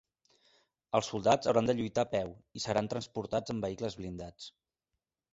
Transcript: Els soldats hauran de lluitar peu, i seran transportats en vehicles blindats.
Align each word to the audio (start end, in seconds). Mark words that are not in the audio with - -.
Els 0.99 1.09
soldats 1.11 1.49
hauran 1.51 1.67
de 1.69 1.75
lluitar 1.79 2.05
peu, 2.13 2.31
i 2.59 2.61
seran 2.63 2.89
transportats 2.93 3.53
en 3.55 3.61
vehicles 3.67 3.99
blindats. 4.01 4.49